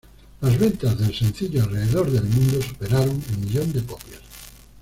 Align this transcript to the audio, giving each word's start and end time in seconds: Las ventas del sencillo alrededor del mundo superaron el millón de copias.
Las 0.41 0.57
ventas 0.57 0.97
del 0.97 1.13
sencillo 1.13 1.61
alrededor 1.61 2.09
del 2.09 2.23
mundo 2.23 2.59
superaron 2.59 3.21
el 3.29 3.37
millón 3.37 3.71
de 3.71 3.85
copias. 3.85 4.21